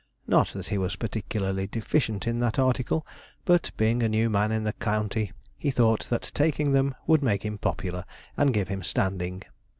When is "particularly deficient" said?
0.95-2.25